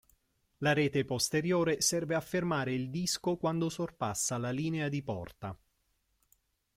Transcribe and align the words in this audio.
La 0.57 0.73
rete 0.73 1.05
posteriore 1.05 1.79
serve 1.79 2.15
a 2.15 2.21
fermare 2.21 2.73
il 2.73 2.89
disco 2.89 3.37
quando 3.37 3.69
sorpassa 3.69 4.39
la 4.39 4.49
linea 4.49 4.89
di 4.89 5.03
porta. 5.03 5.55